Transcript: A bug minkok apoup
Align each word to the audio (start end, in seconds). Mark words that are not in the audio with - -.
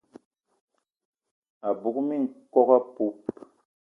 A 1.67 1.71
bug 1.81 1.95
minkok 2.07 2.69
apoup 2.77 3.15